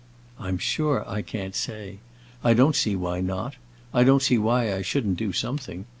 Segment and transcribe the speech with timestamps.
[0.39, 1.99] I'm sure I can't say!
[2.43, 3.57] I don't see why not.
[3.93, 5.85] I don't see why I shouldn't do something.